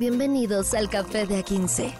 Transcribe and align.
Bienvenidos 0.00 0.72
al 0.72 0.88
Café 0.88 1.26
de 1.26 1.44
A15. 1.44 1.92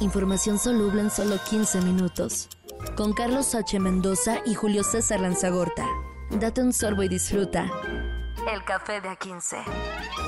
Información 0.00 0.58
soluble 0.58 1.02
en 1.02 1.10
solo 1.10 1.36
15 1.50 1.82
minutos. 1.82 2.48
Con 2.96 3.12
Carlos 3.12 3.54
H. 3.54 3.78
Mendoza 3.78 4.38
y 4.46 4.54
Julio 4.54 4.82
César 4.82 5.20
Lanzagorta. 5.20 5.86
Date 6.30 6.62
un 6.62 6.72
sorbo 6.72 7.02
y 7.02 7.08
disfruta. 7.08 7.70
El 8.50 8.64
Café 8.64 9.02
de 9.02 9.10
A15. 9.10 9.58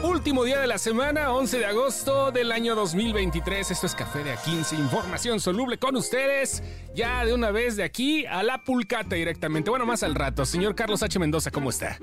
Último 0.04 0.44
día 0.44 0.60
de 0.60 0.66
la 0.66 0.76
semana, 0.76 1.32
11 1.32 1.60
de 1.60 1.64
agosto 1.64 2.30
del 2.30 2.52
año 2.52 2.74
2023. 2.74 3.70
Esto 3.70 3.86
es 3.86 3.94
Café 3.94 4.22
de 4.22 4.34
A15, 4.36 4.78
información 4.78 5.40
soluble 5.40 5.78
con 5.78 5.96
ustedes. 5.96 6.62
Ya 6.94 7.24
de 7.24 7.32
una 7.32 7.50
vez 7.50 7.76
de 7.76 7.84
aquí 7.84 8.26
a 8.26 8.42
la 8.42 8.64
pulcata 8.64 9.16
directamente. 9.16 9.70
Bueno, 9.70 9.86
más 9.86 10.02
al 10.02 10.14
rato. 10.14 10.44
Señor 10.44 10.74
Carlos 10.74 11.02
H. 11.02 11.18
Mendoza, 11.18 11.50
¿cómo 11.50 11.70
está? 11.70 11.98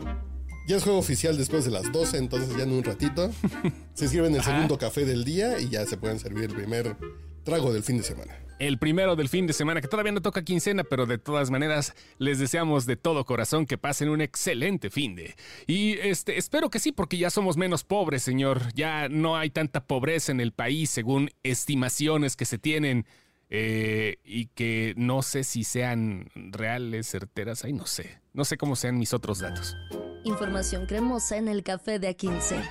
Ya 0.69 0.75
es 0.75 0.83
juego 0.83 0.99
oficial 0.99 1.35
después 1.35 1.65
de 1.65 1.71
las 1.71 1.91
12, 1.91 2.17
entonces 2.17 2.55
ya 2.55 2.61
en 2.61 2.71
un 2.71 2.83
ratito 2.83 3.31
se 3.95 4.07
sirven 4.07 4.35
el 4.35 4.43
segundo 4.43 4.77
café 4.77 5.03
del 5.03 5.25
día 5.25 5.59
y 5.59 5.67
ya 5.67 5.83
se 5.87 5.97
pueden 5.97 6.19
servir 6.19 6.43
el 6.43 6.55
primer 6.55 6.95
trago 7.43 7.73
del 7.73 7.81
fin 7.81 7.97
de 7.97 8.03
semana. 8.03 8.37
El 8.59 8.77
primero 8.77 9.15
del 9.15 9.29
fin 9.29 9.47
de 9.47 9.53
semana, 9.53 9.81
que 9.81 9.87
todavía 9.87 10.11
no 10.11 10.21
toca 10.21 10.43
quincena, 10.43 10.83
pero 10.83 11.07
de 11.07 11.17
todas 11.17 11.49
maneras 11.49 11.95
les 12.19 12.37
deseamos 12.37 12.85
de 12.85 12.97
todo 12.97 13.25
corazón 13.25 13.65
que 13.65 13.79
pasen 13.79 14.09
un 14.09 14.21
excelente 14.21 14.91
fin 14.91 15.15
de. 15.15 15.33
Y 15.65 15.93
este, 15.93 16.37
espero 16.37 16.69
que 16.69 16.77
sí, 16.77 16.91
porque 16.91 17.17
ya 17.17 17.31
somos 17.31 17.57
menos 17.57 17.83
pobres, 17.83 18.21
señor. 18.21 18.71
Ya 18.75 19.09
no 19.09 19.37
hay 19.37 19.49
tanta 19.49 19.87
pobreza 19.87 20.31
en 20.31 20.39
el 20.39 20.51
país, 20.51 20.91
según 20.91 21.31
estimaciones 21.41 22.35
que 22.35 22.45
se 22.45 22.59
tienen. 22.59 23.07
eh, 23.49 24.17
y 24.23 24.45
que 24.49 24.93
no 24.95 25.23
sé 25.23 25.43
si 25.43 25.63
sean 25.63 26.29
reales, 26.35 27.07
certeras, 27.07 27.63
ahí 27.63 27.73
no 27.73 27.87
sé. 27.87 28.21
No 28.33 28.45
sé 28.45 28.57
cómo 28.57 28.75
sean 28.75 28.99
mis 28.99 29.15
otros 29.15 29.39
datos. 29.39 29.75
Información 30.23 30.85
cremosa 30.85 31.37
en 31.37 31.47
el 31.47 31.63
Café 31.63 31.99
de 31.99 32.15
A15. 32.15 32.61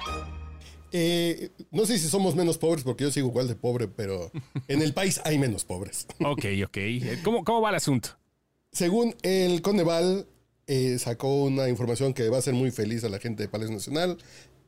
Eh, 0.92 1.50
no 1.70 1.84
sé 1.86 1.98
si 1.98 2.08
somos 2.08 2.34
menos 2.34 2.56
pobres 2.58 2.82
porque 2.84 3.04
yo 3.04 3.10
sigo 3.10 3.28
igual 3.28 3.48
de 3.48 3.54
pobre, 3.54 3.88
pero 3.88 4.30
en 4.68 4.80
el 4.82 4.94
país 4.94 5.20
hay 5.24 5.38
menos 5.38 5.64
pobres. 5.64 6.06
Ok, 6.24 6.44
ok. 6.64 6.76
Eh, 6.76 7.18
¿Cómo, 7.24 7.44
cómo 7.44 7.60
va 7.60 7.70
el 7.70 7.76
asunto? 7.76 8.10
Según 8.72 9.14
el 9.22 9.60
Coneval, 9.62 10.26
eh, 10.66 10.98
sacó 10.98 11.42
una 11.44 11.68
información 11.68 12.12
que 12.14 12.28
va 12.28 12.36
a 12.36 12.38
hacer 12.40 12.54
muy 12.54 12.70
feliz 12.70 13.04
a 13.04 13.08
la 13.08 13.18
gente 13.18 13.42
de 13.42 13.48
Palacio 13.48 13.74
Nacional 13.74 14.18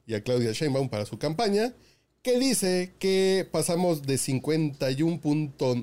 y 0.07 0.15
a 0.15 0.23
Claudia 0.23 0.53
Sheinbaum 0.53 0.89
para 0.89 1.07
su 1.07 1.19
campaña, 1.19 1.75
que 2.23 2.39
dice 2.39 2.93
que 2.99 3.47
pasamos 3.51 4.03
de 4.03 4.19
51 4.19 5.21
punto- 5.21 5.77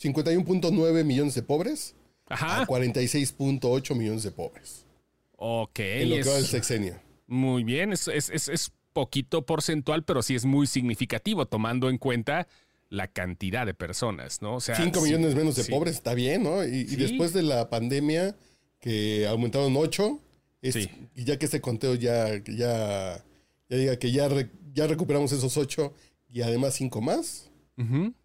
51.9 0.00 1.04
millones 1.04 1.34
de 1.34 1.42
pobres 1.42 1.94
Ajá. 2.28 2.62
a 2.62 2.66
46.8 2.66 3.94
millones 3.94 4.22
de 4.22 4.30
pobres. 4.30 4.84
Ok. 5.40 5.78
En 5.78 6.10
lo 6.10 6.16
que 6.16 6.22
va 6.24 6.34
del 6.34 6.46
sexenio. 6.46 7.00
Muy 7.26 7.62
bien, 7.64 7.92
es, 7.92 8.08
es, 8.08 8.28
es- 8.30 8.48
es 8.48 8.72
poquito 8.92 9.46
porcentual, 9.46 10.04
pero 10.04 10.22
sí 10.22 10.34
es 10.34 10.44
muy 10.44 10.66
significativo 10.66 11.46
tomando 11.46 11.88
en 11.90 11.98
cuenta 11.98 12.48
la 12.90 13.06
cantidad 13.06 13.64
de 13.66 13.74
personas, 13.74 14.42
¿no? 14.42 14.56
O 14.56 14.60
sea, 14.60 14.74
5 14.74 14.98
sí, 14.98 15.04
millones 15.04 15.34
menos 15.36 15.54
de 15.56 15.62
sí. 15.64 15.70
pobres, 15.70 15.94
está 15.94 16.14
bien, 16.14 16.42
¿no? 16.42 16.64
Y, 16.64 16.84
después 16.96 17.32
de 17.32 17.42
la 17.42 17.68
pandemia, 17.70 18.34
que 18.80 19.26
aumentaron 19.28 19.76
8, 19.76 20.18
Sí. 20.62 20.90
y 21.14 21.24
ya 21.24 21.38
que 21.38 21.44
este 21.44 21.60
conteo 21.60 21.94
ya, 21.94 22.28
ya, 22.46 23.22
ya 23.68 23.76
diga 23.76 23.96
que 23.98 24.10
ya, 24.10 24.26
re- 24.28 24.50
ya 24.72 24.86
recuperamos 24.88 25.30
esos 25.32 25.56
8 25.56 25.92
y 26.30 26.40
además 26.42 26.74
5 26.74 27.00
más, 27.00 27.50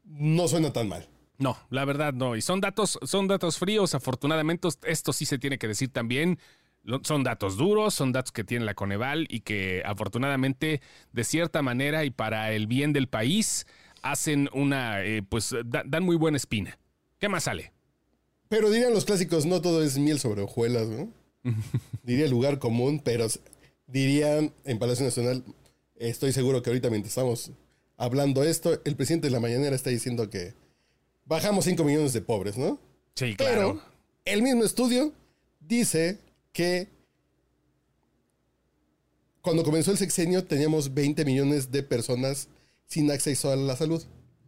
no 0.04 0.48
suena 0.48 0.74
tan 0.74 0.88
mal. 0.88 1.08
No, 1.38 1.58
la 1.70 1.84
verdad 1.86 2.14
no. 2.14 2.36
Y 2.36 2.42
son 2.42 2.62
datos, 2.62 2.98
son 3.04 3.28
datos 3.28 3.58
fríos. 3.58 3.94
Afortunadamente, 3.96 4.68
esto 4.88 5.12
sí 5.14 5.26
se 5.26 5.38
tiene 5.38 5.58
que 5.58 5.68
decir 5.68 5.90
también. 5.90 6.40
Son 7.04 7.24
datos 7.24 7.56
duros, 7.58 7.94
son 7.94 8.12
datos 8.12 8.32
que 8.32 8.44
tiene 8.44 8.66
la 8.66 8.74
Coneval 8.74 9.26
y 9.30 9.40
que 9.42 9.82
afortunadamente, 9.86 10.82
de 11.14 11.24
cierta 11.24 11.62
manera 11.62 12.04
y 12.04 12.10
para 12.10 12.52
el 12.52 12.68
bien 12.68 12.92
del 12.94 13.08
país, 13.08 13.66
hacen 14.02 14.50
una, 14.54 15.02
eh, 15.04 15.24
pues 15.24 15.56
da- 15.66 15.84
dan 15.86 16.04
muy 16.04 16.18
buena 16.18 16.36
espina. 16.38 16.78
¿Qué 17.20 17.30
más 17.30 17.46
sale? 17.46 17.72
Pero 18.50 18.70
dirían 18.70 18.94
los 18.94 19.06
clásicos, 19.06 19.46
no 19.46 19.62
todo 19.62 19.82
es 19.82 19.98
miel 19.98 20.20
sobre 20.20 20.42
hojuelas, 20.42 20.88
¿no? 20.90 21.10
Diría 22.04 22.28
lugar 22.28 22.60
común, 22.60 23.00
pero 23.04 23.28
dirían 23.88 24.54
en 24.66 24.80
Palacio 24.80 25.06
Nacional, 25.06 25.44
estoy 25.96 26.34
seguro 26.34 26.62
que 26.62 26.70
ahorita 26.70 26.90
mientras 26.90 27.12
estamos 27.12 27.52
hablando 27.98 28.44
esto, 28.44 28.82
el 28.84 28.96
presidente 28.96 29.28
de 29.28 29.32
la 29.32 29.40
mañanera 29.40 29.76
está 29.76 29.90
diciendo 29.90 30.30
que 30.30 30.54
bajamos 31.26 31.64
5 31.66 31.84
millones 31.84 32.12
de 32.14 32.22
pobres, 32.22 32.58
¿no? 32.58 32.80
Sí, 33.16 33.36
Pero 33.38 33.82
el 34.26 34.42
mismo 34.42 34.64
estudio 34.64 35.14
dice 35.60 36.20
que 36.54 36.88
cuando 39.42 39.64
comenzó 39.64 39.92
el 39.92 39.98
sexenio 39.98 40.46
teníamos 40.46 40.94
20 40.94 41.26
millones 41.26 41.72
de 41.72 41.84
personas 41.84 42.48
sin 42.86 43.12
acceso 43.12 43.52
a 43.52 43.58
la 43.58 43.76
salud. 43.76 44.02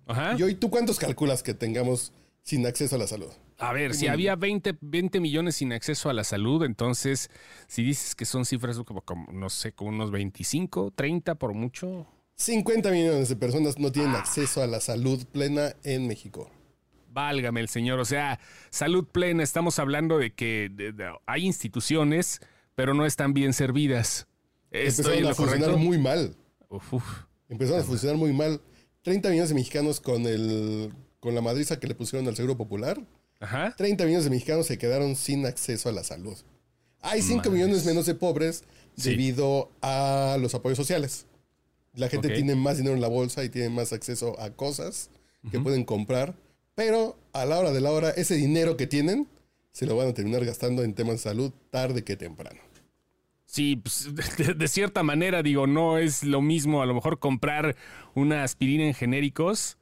Ajá. 0.07 0.35
Y 0.37 0.43
hoy, 0.43 0.55
¿tú 0.55 0.69
cuántos 0.69 0.99
calculas 0.99 1.43
que 1.43 1.53
tengamos 1.53 2.13
sin 2.43 2.65
acceso 2.65 2.95
a 2.95 2.99
la 2.99 3.07
salud? 3.07 3.31
A 3.57 3.73
ver, 3.73 3.93
si 3.93 4.07
había 4.07 4.35
20, 4.35 4.77
20 4.81 5.19
millones 5.19 5.55
sin 5.55 5.73
acceso 5.73 6.09
a 6.09 6.13
la 6.13 6.23
salud, 6.23 6.63
entonces, 6.63 7.29
si 7.67 7.83
dices 7.83 8.13
que 8.13 8.25
son 8.25 8.45
cifras 8.45 8.77
como, 8.79 9.01
como, 9.01 9.31
no 9.31 9.49
sé, 9.49 9.71
como 9.71 9.89
unos 9.89 10.11
25, 10.11 10.91
30 10.95 11.35
por 11.35 11.53
mucho. 11.53 12.07
50 12.35 12.91
millones 12.91 13.29
de 13.29 13.35
personas 13.37 13.79
no 13.79 13.91
tienen 13.91 14.15
acceso 14.15 14.61
a 14.61 14.67
la 14.67 14.81
salud 14.81 15.25
plena 15.25 15.75
en 15.83 16.07
México. 16.07 16.51
Válgame 17.19 17.61
el 17.61 17.69
señor, 17.69 17.97
o 18.01 18.05
sea, 18.05 18.41
salud 18.69 19.05
plena, 19.05 19.41
estamos 19.41 19.79
hablando 19.79 20.17
de 20.17 20.33
que 20.33 20.69
de- 20.69 20.91
de- 20.91 21.13
hay 21.25 21.45
instituciones, 21.45 22.41
pero 22.75 22.93
no 22.93 23.05
están 23.05 23.33
bien 23.33 23.53
servidas. 23.53 24.27
¿Estoy 24.69 25.19
en 25.19 25.25
Empezaron 25.25 25.31
a 25.31 25.35
funcionar 25.35 25.69
correcto? 25.69 25.77
muy 25.87 25.97
mal. 25.97 26.35
Uf, 26.67 26.93
uf. 26.93 27.05
Empezaron 27.47 27.79
a 27.81 27.83
funcionar 27.85 28.17
muy 28.17 28.33
mal. 28.33 28.59
30 29.03 29.29
millones 29.29 29.47
de 29.49 29.55
mexicanos 29.55 30.01
con, 30.01 30.25
el, 30.25 30.91
con 31.21 31.33
la 31.33 31.39
madriza 31.41 31.79
que 31.79 31.87
le 31.87 31.95
pusieron 31.95 32.27
al 32.27 32.35
Seguro 32.35 32.57
Popular. 32.57 32.99
Ajá. 33.39 33.73
30 33.77 34.03
millones 34.03 34.25
de 34.25 34.31
mexicanos 34.31 34.65
se 34.65 34.77
quedaron 34.77 35.15
sin 35.15 35.45
acceso 35.45 35.87
a 35.87 35.93
la 35.93 36.03
salud. 36.03 36.35
Hay 36.99 37.21
5 37.21 37.37
Madres. 37.37 37.53
millones 37.53 37.85
menos 37.85 38.05
de 38.07 38.15
pobres 38.15 38.65
Sí. 38.97 39.11
debido 39.11 39.71
a 39.81 40.37
los 40.41 40.53
apoyos 40.53 40.77
sociales. 40.77 41.27
La 41.93 42.09
gente 42.09 42.27
Ok. 42.27 42.33
tiene 42.33 42.55
más 42.55 42.75
dinero 42.75 42.93
en 42.95 43.01
la 43.01 43.07
bolsa 43.07 43.41
y 43.45 43.49
tiene 43.49 43.69
más 43.69 43.93
acceso 43.93 44.37
a 44.41 44.49
cosas 44.49 45.09
que 45.49 45.59
pueden 45.61 45.85
comprar, 45.85 46.35
pero 46.75 47.17
a 47.33 47.45
la 47.45 47.57
hora 47.57 47.71
de 47.71 47.81
la 47.81 47.91
hora, 47.91 48.09
ese 48.11 48.35
dinero 48.35 48.77
que 48.77 48.87
tienen 48.87 49.27
se 49.71 49.85
lo 49.85 49.97
van 49.97 50.07
a 50.07 50.13
terminar 50.13 50.45
gastando 50.45 50.83
en 50.83 50.93
temas 50.93 51.15
de 51.15 51.29
salud 51.29 51.51
tarde 51.69 52.03
que 52.03 52.15
temprano. 52.15 52.61
Sí, 53.45 53.75
pues, 53.77 54.09
de, 54.57 54.67
cierta 54.67 55.03
manera, 55.03 55.43
digo, 55.43 55.67
no 55.67 55.97
es 55.97 56.23
lo 56.23 56.41
mismo 56.41 56.81
a 56.81 56.85
lo 56.85 56.93
mejor 56.93 57.19
comprar 57.19 57.75
una 58.13 58.43
aspirina 58.43 58.85
en 58.85 58.93
genéricos 58.93 59.77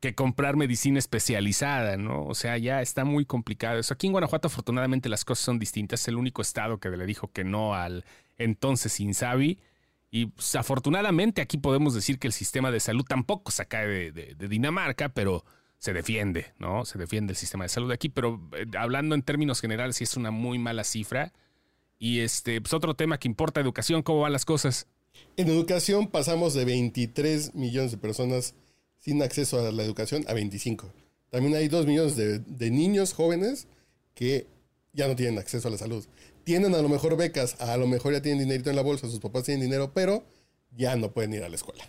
que 0.00 0.14
comprar 0.14 0.56
medicina 0.56 0.98
especializada, 0.98 1.96
¿no? 1.96 2.26
O 2.26 2.34
sea, 2.34 2.58
ya 2.58 2.82
está 2.82 3.04
muy 3.04 3.24
complicado 3.24 3.78
eso. 3.78 3.94
Aquí 3.94 4.06
en 4.06 4.12
Guanajuato, 4.12 4.48
afortunadamente, 4.48 5.08
las 5.08 5.24
cosas 5.24 5.44
son 5.44 5.58
distintas. 5.58 6.02
Es 6.02 6.08
el 6.08 6.16
único 6.16 6.42
estado 6.42 6.78
que 6.78 6.90
le 6.90 7.06
dijo 7.06 7.30
que 7.32 7.44
no 7.44 7.74
al 7.74 8.04
entonces 8.38 9.00
Insabi. 9.00 9.58
Y 10.10 10.26
pues, 10.26 10.54
afortunadamente 10.54 11.40
aquí 11.42 11.58
podemos 11.58 11.94
decir 11.94 12.18
que 12.18 12.26
el 12.26 12.32
sistema 12.32 12.70
de 12.70 12.80
salud 12.80 13.04
tampoco 13.04 13.50
se 13.50 13.66
cae 13.66 14.12
de 14.12 14.48
Dinamarca, 14.48 15.10
pero 15.10 15.44
se 15.78 15.92
defiende, 15.92 16.46
¿no? 16.58 16.84
Se 16.84 16.98
defiende 16.98 17.32
el 17.32 17.36
sistema 17.36 17.64
de 17.64 17.68
salud 17.68 17.90
aquí. 17.90 18.08
Pero 18.08 18.40
eh, 18.56 18.66
hablando 18.78 19.14
en 19.14 19.22
términos 19.22 19.60
generales, 19.60 19.96
sí 19.96 20.04
es 20.04 20.16
una 20.16 20.30
muy 20.30 20.58
mala 20.58 20.84
cifra. 20.84 21.32
Y 21.98 22.20
este, 22.20 22.60
pues 22.60 22.74
otro 22.74 22.94
tema 22.94 23.18
que 23.18 23.28
importa, 23.28 23.60
educación, 23.60 24.02
¿cómo 24.02 24.20
van 24.20 24.32
las 24.32 24.44
cosas? 24.44 24.86
En 25.36 25.48
educación 25.48 26.08
pasamos 26.08 26.54
de 26.54 26.64
23 26.64 27.54
millones 27.54 27.90
de 27.90 27.98
personas 27.98 28.54
sin 28.98 29.22
acceso 29.22 29.64
a 29.64 29.72
la 29.72 29.82
educación 29.82 30.24
a 30.28 30.34
25. 30.34 30.92
También 31.30 31.54
hay 31.54 31.68
2 31.68 31.86
millones 31.86 32.16
de, 32.16 32.40
de 32.40 32.70
niños 32.70 33.12
jóvenes 33.14 33.68
que 34.14 34.46
ya 34.92 35.08
no 35.08 35.16
tienen 35.16 35.38
acceso 35.38 35.68
a 35.68 35.70
la 35.70 35.78
salud. 35.78 36.04
Tienen 36.44 36.74
a 36.74 36.82
lo 36.82 36.88
mejor 36.88 37.16
becas, 37.16 37.60
a 37.60 37.76
lo 37.76 37.86
mejor 37.86 38.12
ya 38.12 38.22
tienen 38.22 38.40
dinerito 38.40 38.70
en 38.70 38.76
la 38.76 38.82
bolsa, 38.82 39.08
sus 39.08 39.20
papás 39.20 39.44
tienen 39.44 39.64
dinero, 39.64 39.92
pero 39.92 40.24
ya 40.76 40.96
no 40.96 41.12
pueden 41.12 41.34
ir 41.34 41.42
a 41.42 41.48
la 41.48 41.56
escuela. 41.56 41.88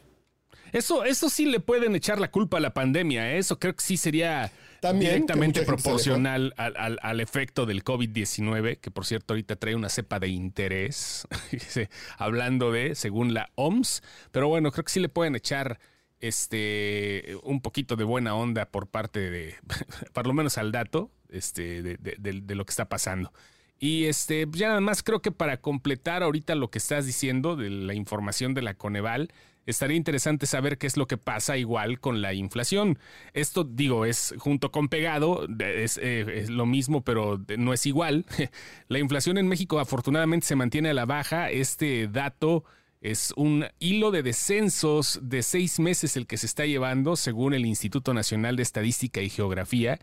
Eso, 0.73 1.03
eso 1.05 1.29
sí 1.29 1.45
le 1.45 1.59
pueden 1.59 1.95
echar 1.95 2.19
la 2.19 2.29
culpa 2.31 2.57
a 2.57 2.59
la 2.59 2.73
pandemia. 2.73 3.31
¿eh? 3.33 3.37
Eso 3.37 3.59
creo 3.59 3.75
que 3.75 3.83
sí 3.83 3.97
sería 3.97 4.51
También, 4.81 5.11
directamente 5.13 5.61
proporcional 5.63 6.53
al, 6.57 6.75
al- 6.77 6.99
al 7.01 7.19
efecto 7.19 7.65
del 7.65 7.83
COVID-19, 7.83 8.79
que 8.79 8.91
por 8.91 9.05
cierto 9.05 9.33
ahorita 9.33 9.55
trae 9.55 9.75
una 9.75 9.89
cepa 9.89 10.19
de 10.19 10.27
interés, 10.29 11.27
hablando 12.17 12.71
de, 12.71 12.95
según 12.95 13.33
la 13.33 13.49
OMS. 13.55 14.01
Pero 14.31 14.47
bueno, 14.47 14.71
creo 14.71 14.83
que 14.83 14.91
sí 14.91 14.99
le 14.99 15.09
pueden 15.09 15.35
echar 15.35 15.79
este 16.19 17.35
un 17.43 17.61
poquito 17.61 17.95
de 17.95 18.03
buena 18.03 18.35
onda 18.35 18.65
por 18.65 18.87
parte 18.87 19.29
de, 19.29 19.55
por 20.13 20.27
lo 20.27 20.33
menos 20.33 20.57
al 20.57 20.71
dato, 20.71 21.11
este, 21.29 21.81
de, 21.81 21.97
de- 21.97 22.15
de- 22.17 22.41
de 22.41 22.55
lo 22.55 22.65
que 22.65 22.71
está 22.71 22.89
pasando. 22.89 23.31
Y 23.79 24.05
este, 24.05 24.47
ya 24.51 24.69
nada 24.69 24.81
más 24.81 25.03
creo 25.03 25.21
que 25.21 25.31
para 25.31 25.57
completar 25.57 26.23
ahorita 26.23 26.55
lo 26.55 26.69
que 26.71 26.79
estás 26.79 27.05
diciendo 27.05 27.55
de 27.55 27.69
la 27.69 27.93
información 27.93 28.53
de 28.55 28.63
la 28.63 28.73
Coneval, 28.73 29.29
estaría 29.67 29.97
interesante 29.97 30.47
saber 30.47 30.77
qué 30.77 30.87
es 30.87 30.97
lo 30.97 31.05
que 31.05 31.17
pasa 31.17 31.57
igual 31.57 31.99
con 31.99 32.21
la 32.21 32.33
inflación. 32.33 32.97
Esto, 33.33 33.63
digo, 33.63 34.05
es 34.05 34.33
junto 34.39 34.71
con 34.71 34.87
pegado, 34.87 35.45
eh, 35.59 35.85
es 35.85 36.49
lo 36.49 36.65
mismo, 36.65 37.03
pero 37.03 37.39
no 37.57 37.73
es 37.73 37.85
igual. 37.85 38.25
La 38.87 38.99
inflación 38.99 39.37
en 39.37 39.47
México 39.47 39.79
afortunadamente 39.79 40.47
se 40.47 40.55
mantiene 40.55 40.89
a 40.89 40.93
la 40.93 41.05
baja. 41.05 41.51
Este 41.51 42.07
dato 42.07 42.63
Es 42.99 43.31
un 43.35 43.65
hilo 43.77 44.09
de 44.09 44.23
descensos 44.23 45.19
de 45.21 45.43
seis 45.43 45.79
meses 45.79 46.17
el 46.17 46.25
que 46.25 46.37
se 46.37 46.47
está 46.47 46.65
llevando, 46.65 47.15
según 47.15 47.53
el 47.53 47.65
Instituto 47.65 48.13
Nacional 48.13 48.55
de 48.55 48.63
Estadística 48.63 49.21
y 49.21 49.29
Geografía, 49.29 49.99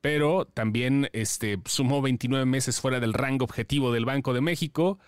pero 0.00 0.44
también 0.44 1.08
este, 1.12 1.58
sumó 1.64 2.02
29 2.02 2.46
meses 2.46 2.80
fuera 2.80 3.00
del 3.00 3.14
rango 3.14 3.44
objetivo 3.44 3.92
del 3.92 4.04
Banco 4.04 4.32
de 4.32 4.42
México. 4.42 5.00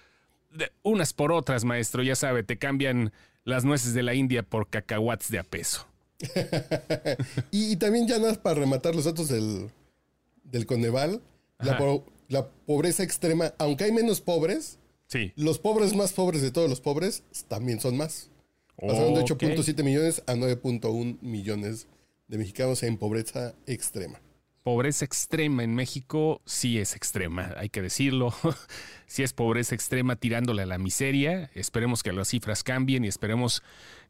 unas 0.83 1.13
por 1.13 1.31
otras, 1.31 1.65
maestro, 1.65 2.03
ya 2.03 2.17
sabe, 2.17 2.43
te 2.43 2.59
cambian 2.59 3.13
las 3.49 3.65
nueces 3.65 3.95
de 3.95 4.03
la 4.03 4.15
India 4.15 4.43
por 4.43 4.69
cacahuates 4.69 5.31
de 5.31 5.39
a 5.39 5.43
peso. 5.43 5.87
y, 7.51 7.77
también 7.77 8.07
ya 8.07 8.19
nada 8.19 8.35
para 8.35 8.61
rematar 8.61 8.95
los 8.95 9.07
datos 9.07 9.29
del, 9.29 9.71
del 10.45 10.67
Coneval, 10.67 11.23
la, 11.59 12.03
la 12.29 12.49
pobreza 12.67 13.03
extrema, 13.03 13.55
aunque 13.59 13.85
hay 13.85 13.93
menos 13.93 14.21
pobres, 14.21 14.79
los 15.37 15.59
pobres 15.59 15.97
más 15.97 16.13
pobres 16.13 16.43
de 16.43 16.51
todos 16.51 16.69
los 16.69 16.83
pobres 16.83 17.23
también 17.49 17.81
son 17.81 17.97
más. 17.97 18.29
Pasaron 18.77 19.15
de 19.15 19.23
8.7 19.23 19.83
millones 19.83 20.23
a 20.27 20.35
9.1 20.35 21.19
millones 21.23 21.89
de 22.29 22.37
mexicanos 22.37 22.83
en 22.83 22.99
pobreza 22.99 23.55
extrema. 23.67 24.21
Pobreza 24.69 25.07
extrema 25.07 25.65
en 25.65 25.75
México 25.75 26.43
sí 26.45 26.79
es 26.79 26.95
extrema, 26.95 27.55
hay 27.57 27.71
que 27.71 27.81
decirlo. 27.81 28.35
sí 29.07 29.23
es 29.23 29.33
pobreza 29.33 29.75
extrema 29.75 30.17
tirándole 30.17 30.61
a 30.61 30.67
la 30.67 30.77
miseria. 30.77 31.51
Esperemos 31.55 32.03
que 32.03 32.13
las 32.13 32.29
cifras 32.29 32.63
cambien 32.63 33.03
y 33.07 33.09
esperemos 33.09 33.63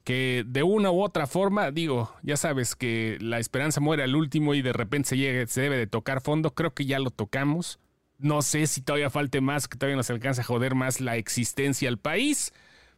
que 0.03 0.43
de 0.45 0.65
una 0.65 0.91
u 0.91 1.01
otra 1.01 1.29
forma, 1.29 1.71
digo, 1.71 2.13
ya 2.25 2.37
sabes 2.37 2.75
que 2.75 3.19
la 3.21 3.39
esperanza 3.39 3.81
muere 3.81 4.03
al 4.03 4.17
último 4.17 4.53
y 4.53 4.61
de 4.61 4.73
repente 4.73 5.11
se, 5.11 5.17
llegue, 5.17 5.47
se 5.47 5.61
debe 5.61 5.77
de 5.77 5.87
tocar 5.87 6.23
fondo. 6.23 6.53
Creo 6.57 6.75
que 6.75 6.87
ya 6.87 6.99
lo 6.99 7.11
tocamos. 7.11 7.79
No 8.19 8.43
sé 8.43 8.67
si 8.67 8.81
todavía 8.81 9.11
falte 9.11 9.41
más, 9.41 9.69
que 9.69 9.79
todavía 9.79 9.97
nos 9.97 10.11
alcanza 10.11 10.43
a 10.43 10.45
joder 10.45 10.75
más 10.75 11.01
la 11.01 11.17
existencia 11.19 11.89
al 11.89 11.99
país. 11.99 12.53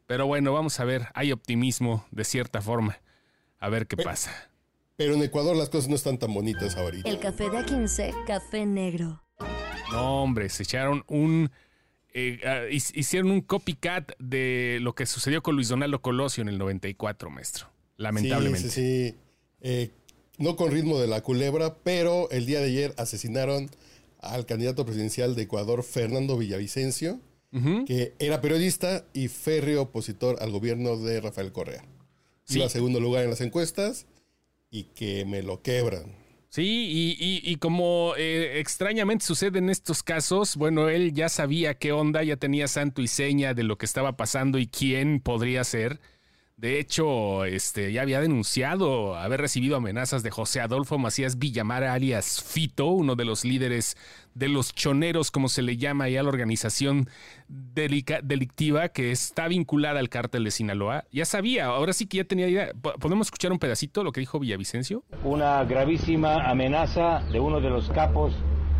Pero 0.06 0.26
bueno, 0.26 0.54
vamos 0.54 0.80
a 0.80 0.86
ver, 0.86 1.08
hay 1.12 1.30
optimismo 1.30 2.06
de 2.10 2.24
cierta 2.24 2.62
forma. 2.62 3.00
A 3.58 3.68
ver 3.68 3.86
qué 3.86 3.98
pasa. 3.98 4.49
Pero 5.00 5.14
en 5.14 5.22
Ecuador 5.22 5.56
las 5.56 5.70
cosas 5.70 5.88
no 5.88 5.96
están 5.96 6.18
tan 6.18 6.34
bonitas 6.34 6.76
ahorita. 6.76 7.08
El 7.08 7.18
café 7.18 7.44
de 7.44 7.56
A15, 7.56 8.12
café 8.26 8.66
negro. 8.66 9.24
No, 9.90 10.22
hombre, 10.22 10.50
se 10.50 10.62
echaron 10.62 11.04
un... 11.06 11.50
Eh, 12.12 12.38
ah, 12.44 12.64
hicieron 12.70 13.30
un 13.30 13.40
copycat 13.40 14.12
de 14.18 14.76
lo 14.82 14.94
que 14.94 15.06
sucedió 15.06 15.42
con 15.42 15.54
Luis 15.54 15.68
Donaldo 15.68 16.02
Colosio 16.02 16.42
en 16.42 16.50
el 16.50 16.58
94, 16.58 17.30
maestro. 17.30 17.70
Lamentablemente. 17.96 18.68
Sí, 18.68 18.74
sí, 18.74 19.10
sí. 19.12 19.18
Eh, 19.62 19.90
no 20.36 20.56
con 20.56 20.70
ritmo 20.70 21.00
de 21.00 21.06
la 21.06 21.22
culebra, 21.22 21.76
pero 21.82 22.30
el 22.30 22.44
día 22.44 22.58
de 22.58 22.66
ayer 22.66 22.94
asesinaron 22.98 23.70
al 24.18 24.44
candidato 24.44 24.84
presidencial 24.84 25.34
de 25.34 25.44
Ecuador, 25.44 25.82
Fernando 25.82 26.36
Villavicencio, 26.36 27.22
que 27.86 28.12
era 28.18 28.42
periodista 28.42 29.06
y 29.14 29.28
férreo 29.28 29.80
opositor 29.80 30.36
al 30.42 30.50
gobierno 30.50 30.98
de 30.98 31.22
Rafael 31.22 31.52
Correa. 31.52 31.86
Sí. 32.44 32.58
Iba 32.58 32.66
a 32.66 32.68
segundo 32.68 33.00
lugar 33.00 33.24
en 33.24 33.30
las 33.30 33.40
encuestas 33.40 34.06
y 34.70 34.84
que 34.84 35.24
me 35.24 35.42
lo 35.42 35.62
quebran. 35.62 36.20
Sí, 36.48 37.14
y, 37.44 37.56
como 37.56 38.14
eh, 38.16 38.58
extrañamente 38.58 39.24
sucede 39.24 39.60
en 39.60 39.70
estos 39.70 40.02
casos, 40.02 40.56
bueno, 40.56 40.88
él 40.88 41.12
ya 41.12 41.28
sabía 41.28 41.74
qué 41.74 41.92
onda, 41.92 42.24
ya 42.24 42.36
tenía 42.36 42.66
santo 42.66 43.02
y 43.02 43.06
seña 43.06 43.54
de 43.54 43.62
lo 43.62 43.78
que 43.78 43.86
estaba 43.86 44.16
pasando 44.16 44.58
y 44.58 44.66
quién 44.66 45.20
podría 45.20 45.62
ser. 45.62 46.00
De 46.60 46.78
hecho, 46.78 47.46
este, 47.46 47.90
ya 47.90 48.02
había 48.02 48.20
denunciado 48.20 49.16
haber 49.16 49.40
recibido 49.40 49.76
amenazas 49.76 50.22
de 50.22 50.30
José 50.30 50.60
Adolfo 50.60 50.98
Macías 50.98 51.38
Villamar, 51.38 51.84
alias 51.84 52.42
Fito, 52.42 52.88
uno 52.88 53.16
de 53.16 53.24
los 53.24 53.46
líderes 53.46 53.96
de 54.34 54.48
los 54.48 54.74
choneros, 54.74 55.30
como 55.30 55.48
se 55.48 55.62
le 55.62 55.78
llama 55.78 56.10
ya 56.10 56.22
la 56.22 56.28
organización 56.28 57.08
delictiva 57.48 58.90
que 58.90 59.10
está 59.10 59.48
vinculada 59.48 60.00
al 60.00 60.10
cártel 60.10 60.44
de 60.44 60.50
Sinaloa. 60.50 61.04
Ya 61.10 61.24
sabía, 61.24 61.64
ahora 61.64 61.94
sí 61.94 62.04
que 62.04 62.18
ya 62.18 62.24
tenía 62.24 62.46
idea. 62.46 62.72
¿Podemos 62.74 63.28
escuchar 63.28 63.52
un 63.52 63.58
pedacito 63.58 64.04
lo 64.04 64.12
que 64.12 64.20
dijo 64.20 64.38
Villavicencio? 64.38 65.02
Una 65.24 65.64
gravísima 65.64 66.50
amenaza 66.50 67.20
de 67.32 67.40
uno 67.40 67.62
de 67.62 67.70
los 67.70 67.88
capos 67.88 68.34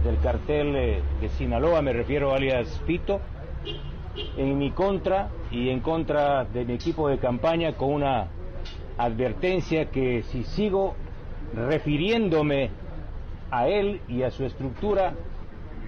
del 0.04 0.20
cartel 0.20 0.74
de 0.74 1.28
Sinaloa, 1.38 1.80
me 1.80 1.94
refiero 1.94 2.34
alias 2.34 2.68
Fito 2.86 3.22
en 4.36 4.58
mi 4.58 4.70
contra 4.72 5.30
y 5.50 5.68
en 5.68 5.80
contra 5.80 6.44
de 6.44 6.64
mi 6.64 6.74
equipo 6.74 7.08
de 7.08 7.18
campaña 7.18 7.76
con 7.76 7.92
una 7.92 8.28
advertencia 8.98 9.90
que 9.90 10.24
si 10.30 10.44
sigo 10.44 10.94
refiriéndome 11.54 12.70
a 13.50 13.68
él 13.68 14.00
y 14.08 14.22
a 14.22 14.30
su 14.30 14.44
estructura, 14.44 15.14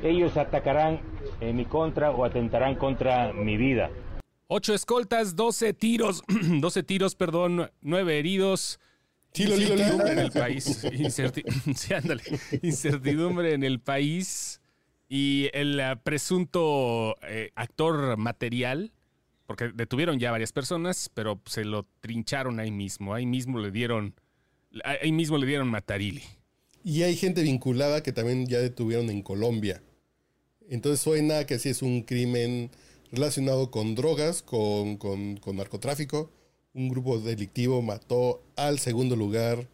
ellos 0.03 0.37
atacarán 0.37 1.01
en 1.41 1.57
mi 1.57 1.65
contra 1.65 2.11
o 2.11 2.25
atentarán 2.25 2.75
contra 2.77 3.33
mi 3.33 3.57
vida. 3.57 3.91
Ocho 4.49 4.75
escoltas, 4.75 5.37
doce 5.37 5.73
tiros, 5.73 6.23
doce 6.61 6.83
tiros, 6.83 7.15
perdón, 7.15 7.71
nueve 7.81 8.19
heridos. 8.19 8.81
Incertidumbre 9.35 10.13
en 10.13 10.19
el 10.19 10.31
país. 10.31 10.85
Incertidumbre 12.63 13.55
en 13.55 13.65
el 13.65 13.81
país. 13.81 14.62
Y 15.15 15.51
el 15.53 15.79
eh, 15.79 15.95
presunto 16.03 17.17
eh, 17.29 17.51
actor 17.55 18.17
material, 18.17 18.95
porque 19.47 19.69
detuvieron 19.75 20.19
ya 20.19 20.31
varias 20.31 20.53
personas, 20.53 21.11
pero 21.13 21.39
se 21.45 21.67
lo 21.67 21.87
trincharon 22.01 22.59
ahí 22.59 22.71
mismo. 22.71 23.13
Ahí 23.13 23.27
mismo 23.27 23.59
le 23.59 23.71
dieron, 23.71 24.15
ahí 24.85 25.13
mismo 25.13 25.37
le 25.37 25.47
dieron 25.47 25.69
Matarili. 25.69 26.23
Y 26.83 27.03
hay 27.03 27.15
gente 27.15 27.43
vinculada 27.43 28.03
que 28.03 28.13
también 28.13 28.47
ya 28.47 28.61
detuvieron 28.61 29.11
en 29.11 29.21
Colombia. 29.21 29.83
Entonces 30.71 31.03
suena 31.03 31.45
que 31.45 31.59
sí 31.59 31.69
es 31.69 31.83
un 31.83 32.05
crimen 32.05 32.71
relacionado 33.11 33.71
con 33.71 33.95
drogas, 33.95 34.41
con, 34.41 34.97
con, 34.97 35.37
con 35.37 35.57
narcotráfico. 35.57 36.31
Un 36.73 36.89
grupo 36.89 37.19
delictivo 37.19 37.83
mató 37.83 38.43
al 38.57 38.79
segundo 38.79 39.15
lugar 39.15 39.69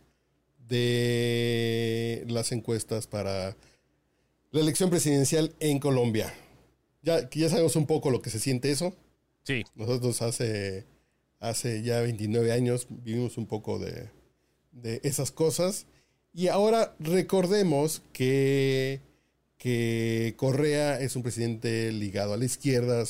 de 0.66 2.24
las 2.26 2.50
encuestas 2.50 3.06
para 3.06 3.56
la 4.50 4.60
elección 4.60 4.90
presidencial 4.90 5.54
en 5.60 5.78
Colombia. 5.78 6.32
Ya, 7.02 7.28
ya 7.30 7.48
sabemos 7.48 7.76
un 7.76 7.86
poco 7.86 8.10
lo 8.10 8.22
que 8.22 8.30
se 8.30 8.40
siente 8.40 8.70
eso. 8.70 8.94
Sí. 9.44 9.64
Nosotros 9.74 10.20
hace, 10.22 10.86
hace 11.40 11.82
ya 11.82 12.00
29 12.00 12.52
años 12.52 12.86
vivimos 12.90 13.38
un 13.38 13.46
poco 13.46 13.78
de, 13.78 14.10
esas 15.02 15.30
cosas. 15.30 15.86
Y 16.32 16.48
ahora 16.48 16.94
recordemos 16.98 18.02
que, 18.12 19.00
que 19.56 20.34
Correa 20.36 21.00
es 21.00 21.16
un 21.16 21.22
presidente 21.22 21.90
ligado 21.92 22.34
a 22.34 22.36
la 22.36 22.44
izquierda 22.44 23.04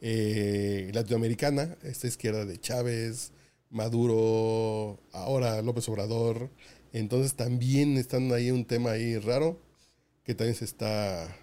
eh, 0.00 0.90
latinoamericana, 0.92 1.76
esta 1.82 2.06
izquierda 2.06 2.44
de 2.44 2.60
Chávez, 2.60 3.32
Maduro, 3.70 5.00
ahora 5.12 5.62
López 5.62 5.88
Obrador. 5.88 6.50
Entonces 6.92 7.34
también 7.34 7.96
están 7.96 8.32
ahí 8.32 8.50
un 8.50 8.64
tema 8.64 8.92
ahí 8.92 9.18
raro 9.18 9.58
que 10.30 10.36
también 10.36 10.54
se 10.54 10.64
está 10.64 11.36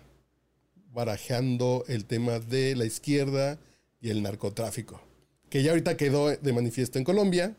barajando 0.93 1.83
el 1.89 2.05
tema 2.05 2.39
de 2.39 2.73
la 2.73 2.85
izquierda 2.85 3.59
y 3.99 4.11
el 4.11 4.23
narcotráfico, 4.23 5.01
que 5.49 5.61
ya 5.61 5.71
ahorita 5.71 5.97
quedó 5.97 6.33
de 6.33 6.53
manifiesto 6.53 6.97
en 6.97 7.03
Colombia, 7.03 7.57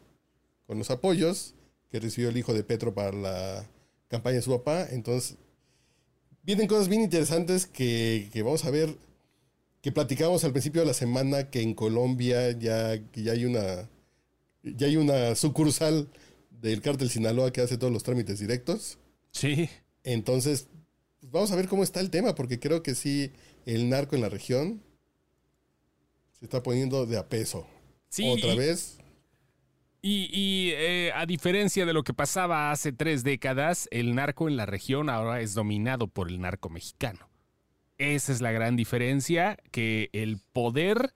con 0.66 0.78
los 0.78 0.90
apoyos 0.90 1.54
que 1.90 2.00
recibió 2.00 2.30
el 2.30 2.38
hijo 2.38 2.54
de 2.54 2.64
Petro 2.64 2.94
para 2.94 3.12
la 3.12 3.66
campaña 4.08 4.36
de 4.36 4.42
su 4.42 4.56
papá. 4.56 4.88
Entonces, 4.90 5.36
vienen 6.44 6.66
cosas 6.66 6.88
bien 6.88 7.02
interesantes 7.02 7.66
que, 7.66 8.30
vamos 8.36 8.64
a 8.64 8.70
ver, 8.70 8.96
que 9.82 9.92
platicamos 9.92 10.44
al 10.44 10.52
principio 10.52 10.80
de 10.80 10.86
la 10.86 10.94
semana, 10.94 11.50
que 11.50 11.60
en 11.60 11.74
Colombia 11.74 12.52
ya, 12.52 12.98
ya 13.12 13.32
hay 13.32 13.44
una 13.44 13.86
ya 14.62 14.86
hay 14.86 14.96
una 14.96 15.34
sucursal 15.34 16.08
del 16.50 16.80
cártel 16.80 17.10
Sinaloa 17.10 17.52
que 17.52 17.60
hace 17.60 17.76
todos 17.76 17.92
los 17.92 18.02
trámites 18.02 18.38
directos. 18.38 18.96
Sí. 19.30 19.68
Entonces, 20.04 20.68
pues 21.20 21.32
vamos 21.32 21.52
a 21.52 21.56
ver 21.56 21.68
cómo 21.68 21.82
está 21.82 22.00
el 22.00 22.10
tema, 22.10 22.34
porque 22.34 22.60
creo 22.60 22.82
que 22.82 22.94
sí, 22.94 23.32
el 23.66 23.88
narco 23.88 24.14
en 24.14 24.22
la 24.22 24.28
región 24.28 24.82
se 26.38 26.44
está 26.44 26.62
poniendo 26.62 27.06
de 27.06 27.18
a 27.18 27.28
peso. 27.28 27.66
Sí, 28.08 28.28
Otra 28.28 28.54
vez. 28.54 28.98
Y, 30.00 30.70
eh, 30.74 31.10
a 31.14 31.26
diferencia 31.26 31.84
de 31.84 31.92
lo 31.92 32.04
que 32.04 32.14
pasaba 32.14 32.70
hace 32.70 32.92
tres 32.92 33.24
décadas, 33.24 33.88
el 33.90 34.14
narco 34.14 34.48
en 34.48 34.56
la 34.56 34.64
región 34.64 35.10
ahora 35.10 35.40
es 35.40 35.54
dominado 35.54 36.06
por 36.06 36.28
el 36.28 36.40
narco 36.40 36.70
mexicano. 36.70 37.28
Esa 37.98 38.32
es 38.32 38.40
la 38.40 38.52
gran 38.52 38.76
diferencia, 38.76 39.58
que 39.72 40.08
el 40.12 40.38
poder 40.52 41.12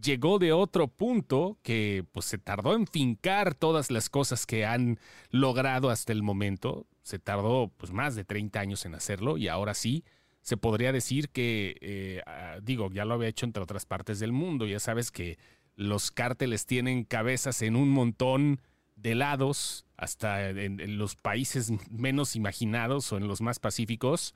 llegó 0.00 0.38
de 0.38 0.52
otro 0.52 0.88
punto 0.88 1.58
que 1.62 2.04
pues 2.12 2.24
se 2.24 2.38
tardó 2.38 2.74
en 2.74 2.86
fincar 2.86 3.54
todas 3.54 3.90
las 3.90 4.08
cosas 4.08 4.46
que 4.46 4.64
han 4.64 4.98
logrado 5.30 5.90
hasta 5.90 6.12
el 6.12 6.22
momento 6.22 6.86
se 7.02 7.18
tardó 7.18 7.72
pues, 7.76 7.92
más 7.92 8.14
de 8.14 8.24
30 8.24 8.60
años 8.60 8.84
en 8.86 8.94
hacerlo 8.94 9.36
y 9.36 9.48
ahora 9.48 9.74
sí 9.74 10.04
se 10.40 10.56
podría 10.56 10.92
decir 10.92 11.28
que, 11.28 11.76
eh, 11.80 12.22
ah, 12.26 12.58
digo, 12.62 12.90
ya 12.92 13.04
lo 13.04 13.14
había 13.14 13.28
hecho 13.28 13.46
entre 13.46 13.62
otras 13.62 13.86
partes 13.86 14.18
del 14.18 14.32
mundo. 14.32 14.66
Ya 14.66 14.80
sabes 14.80 15.10
que 15.12 15.38
los 15.76 16.10
cárteles 16.10 16.66
tienen 16.66 17.04
cabezas 17.04 17.62
en 17.62 17.76
un 17.76 17.90
montón 17.90 18.60
de 18.96 19.14
lados, 19.14 19.86
hasta 19.96 20.50
en, 20.50 20.98
los 20.98 21.14
países 21.14 21.72
menos 21.90 22.34
imaginados 22.36 23.12
o 23.12 23.16
en 23.16 23.28
los 23.28 23.40
más 23.40 23.60
pacíficos. 23.60 24.34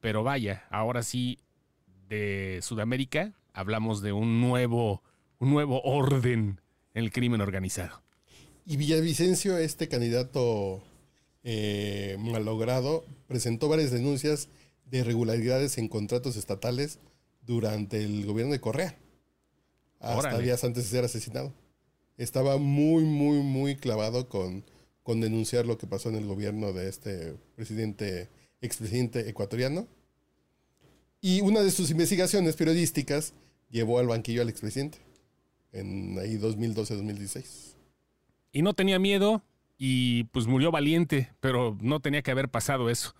Pero 0.00 0.24
vaya, 0.24 0.66
ahora 0.70 1.02
sí, 1.02 1.38
de 2.08 2.60
Sudamérica 2.62 3.32
hablamos 3.52 4.02
de 4.02 4.12
un 4.12 4.40
nuevo 4.40 5.02
un 5.38 5.50
nuevo 5.50 5.80
orden 5.82 6.60
en 6.94 7.04
el 7.04 7.12
crimen 7.12 7.40
organizado. 7.40 8.02
Y 8.64 8.76
Villavicencio, 8.76 9.58
este 9.58 9.88
candidato 9.88 10.82
eh, 11.48 12.16
malogrado, 12.18 13.04
presentó 13.28 13.68
varias 13.68 13.92
denuncias 13.92 14.48
de 14.84 14.98
irregularidades 14.98 15.78
en 15.78 15.86
contratos 15.86 16.36
estatales 16.36 16.98
durante 17.42 18.02
el 18.02 18.26
gobierno 18.26 18.52
de 18.52 18.60
Correa, 18.60 18.98
hasta 20.00 20.18
Órale. 20.18 20.42
días 20.42 20.64
antes 20.64 20.82
de 20.82 20.90
ser 20.90 21.04
asesinado. 21.04 21.54
Estaba 22.16 22.56
muy, 22.58 23.04
muy, 23.04 23.38
muy 23.38 23.76
clavado 23.76 24.28
con, 24.28 24.64
con 25.04 25.20
denunciar 25.20 25.66
lo 25.66 25.78
que 25.78 25.86
pasó 25.86 26.08
en 26.08 26.16
el 26.16 26.26
gobierno 26.26 26.72
de 26.72 26.88
este 26.88 27.36
presidente, 27.54 28.28
expresidente 28.60 29.28
ecuatoriano. 29.28 29.86
Y 31.20 31.42
una 31.42 31.60
de 31.60 31.70
sus 31.70 31.92
investigaciones 31.92 32.56
periodísticas 32.56 33.34
llevó 33.70 34.00
al 34.00 34.08
banquillo 34.08 34.42
al 34.42 34.48
expresidente 34.48 34.98
en 35.70 36.18
ahí 36.18 36.38
2012-2016. 36.38 37.76
Y 38.50 38.62
no 38.62 38.74
tenía 38.74 38.98
miedo 38.98 39.44
y 39.78 40.24
pues 40.24 40.46
murió 40.46 40.70
valiente, 40.70 41.30
pero 41.40 41.76
no 41.80 42.00
tenía 42.00 42.22
que 42.22 42.30
haber 42.30 42.48
pasado 42.48 42.88
eso. 42.90 43.14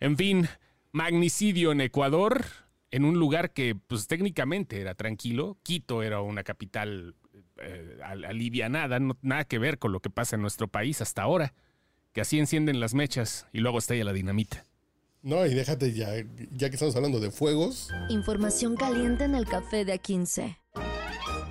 En 0.00 0.16
fin, 0.16 0.48
magnicidio 0.92 1.72
en 1.72 1.80
Ecuador, 1.80 2.44
en 2.90 3.04
un 3.04 3.18
lugar 3.18 3.52
que 3.52 3.74
pues 3.74 4.06
técnicamente 4.06 4.80
era 4.80 4.94
tranquilo. 4.94 5.58
Quito 5.62 6.02
era 6.02 6.20
una 6.20 6.44
capital 6.44 7.14
eh, 7.60 7.98
al- 8.04 8.24
alivianada, 8.24 9.00
no, 9.00 9.16
nada 9.22 9.44
que 9.44 9.58
ver 9.58 9.78
con 9.78 9.92
lo 9.92 10.00
que 10.00 10.10
pasa 10.10 10.36
en 10.36 10.42
nuestro 10.42 10.68
país 10.68 11.00
hasta 11.00 11.22
ahora, 11.22 11.54
que 12.12 12.20
así 12.20 12.38
encienden 12.38 12.80
las 12.80 12.94
mechas 12.94 13.46
y 13.52 13.58
luego 13.58 13.78
estalla 13.78 14.04
la 14.04 14.12
dinamita. 14.12 14.64
No, 15.22 15.44
y 15.44 15.52
déjate 15.52 15.92
ya, 15.92 16.10
ya 16.52 16.70
que 16.70 16.76
estamos 16.76 16.94
hablando 16.94 17.18
de 17.18 17.32
fuegos, 17.32 17.90
Información 18.08 18.76
caliente 18.76 19.24
en 19.24 19.34
el 19.34 19.46
café 19.46 19.84
de 19.84 20.00
A15. 20.00 20.56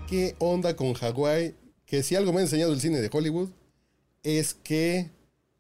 ¿qué 0.08 0.36
onda 0.40 0.76
con 0.78 0.94
Hawái? 0.94 1.54
Que 1.86 2.02
si 2.02 2.16
algo 2.16 2.32
me 2.32 2.40
ha 2.40 2.44
enseñado 2.44 2.72
el 2.74 2.80
cine 2.80 3.00
de 3.02 3.10
Hollywood 3.12 3.50
es 4.28 4.54
que 4.54 5.10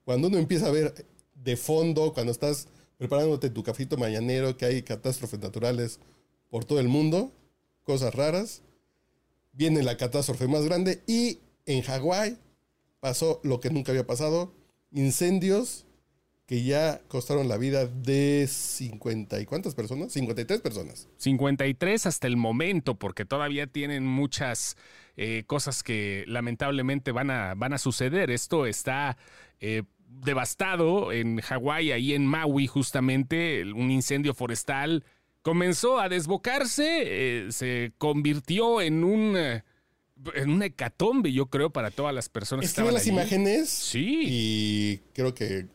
cuando 0.03 0.27
uno 0.27 0.37
empieza 0.37 0.67
a 0.67 0.71
ver 0.71 1.05
de 1.35 1.55
fondo, 1.55 2.13
cuando 2.13 2.33
estás 2.33 2.67
preparándote 2.97 3.49
tu 3.49 3.63
cafito 3.63 3.95
mañanero, 3.95 4.57
que 4.57 4.65
hay 4.65 4.81
catástrofes 4.81 5.39
naturales 5.39 5.99
por 6.49 6.65
todo 6.65 6.81
el 6.81 6.89
mundo, 6.89 7.31
cosas 7.83 8.13
raras, 8.13 8.61
viene 9.53 9.83
la 9.83 9.95
catástrofe 9.95 10.47
más 10.47 10.65
grande 10.65 11.01
y 11.07 11.39
en 11.65 11.81
Hawái 11.81 12.37
pasó 12.99 13.39
lo 13.43 13.61
que 13.61 13.69
nunca 13.69 13.93
había 13.93 14.05
pasado, 14.05 14.53
incendios 14.91 15.85
que 16.47 16.63
ya 16.63 17.01
costaron 17.09 17.49
la 17.49 17.57
vida 17.57 17.85
de 17.85 18.47
50 18.49 19.39
y 19.41 19.45
cuántas 19.45 19.75
personas? 19.75 20.13
53 20.13 20.61
personas. 20.61 21.07
53 21.17 22.05
hasta 22.05 22.25
el 22.25 22.37
momento, 22.37 22.95
porque 22.95 23.25
todavía 23.25 23.67
tienen 23.67 24.05
muchas 24.07 24.77
eh, 25.17 25.43
cosas 25.45 25.83
que 25.83 26.23
lamentablemente 26.25 27.11
van 27.11 27.31
a, 27.31 27.53
van 27.53 27.73
a 27.73 27.77
suceder. 27.77 28.31
Esto 28.31 28.65
está 28.65 29.17
eh, 29.59 29.83
devastado 30.07 31.11
en 31.11 31.41
Hawái, 31.41 31.91
ahí 31.91 32.13
en 32.13 32.25
Maui 32.25 32.65
justamente, 32.65 33.63
un 33.73 33.91
incendio 33.91 34.33
forestal 34.33 35.03
comenzó 35.41 35.99
a 35.99 36.07
desbocarse, 36.09 37.03
eh, 37.05 37.51
se 37.51 37.91
convirtió 37.97 38.81
en 38.81 39.03
un... 39.03 39.35
en 39.37 40.49
una 40.49 40.65
hecatombe, 40.65 41.31
yo 41.31 41.47
creo, 41.47 41.69
para 41.71 41.91
todas 41.91 42.13
las 42.15 42.27
personas 42.29 42.63
que 42.63 42.67
estaban 42.67 42.93
las 42.93 43.03
allí. 43.03 43.11
imágenes 43.11 43.69
Sí. 43.69 44.23
y 44.27 44.97
creo 45.13 45.33
que, 45.33 45.67